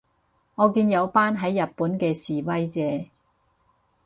[0.55, 3.07] 我見有班喺日本嘅示威者